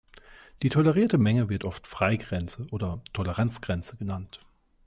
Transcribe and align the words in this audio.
Die 0.63 0.69
tolerierte 0.69 1.19
Menge 1.19 1.47
wird 1.47 1.63
oft 1.63 1.85
"Freigrenze" 1.85 2.65
oder 2.71 3.03
"Toleranzgrenze" 3.13 3.97
genannt. 3.97 4.39